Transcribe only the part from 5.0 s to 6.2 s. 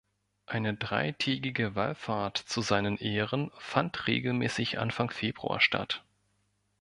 Februar statt.